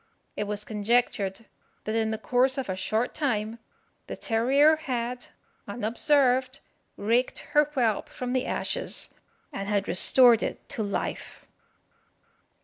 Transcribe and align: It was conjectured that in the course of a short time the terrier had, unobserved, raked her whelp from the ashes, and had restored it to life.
It 0.35 0.45
was 0.45 0.63
conjectured 0.63 1.45
that 1.83 1.93
in 1.93 2.09
the 2.09 2.17
course 2.17 2.57
of 2.57 2.69
a 2.69 2.75
short 2.75 3.13
time 3.13 3.59
the 4.07 4.17
terrier 4.17 4.77
had, 4.77 5.27
unobserved, 5.67 6.59
raked 6.97 7.37
her 7.53 7.65
whelp 7.65 8.09
from 8.09 8.33
the 8.33 8.47
ashes, 8.47 9.13
and 9.53 9.69
had 9.69 9.87
restored 9.87 10.41
it 10.41 10.67
to 10.69 10.81
life. 10.81 11.45